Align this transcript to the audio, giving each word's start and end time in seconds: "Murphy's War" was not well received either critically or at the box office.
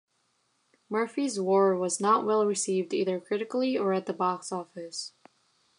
"Murphy's 0.89 1.39
War" 1.39 1.75
was 1.77 2.01
not 2.01 2.25
well 2.25 2.43
received 2.47 2.91
either 2.91 3.19
critically 3.19 3.77
or 3.77 3.93
at 3.93 4.07
the 4.07 4.13
box 4.13 4.51
office. 4.51 5.13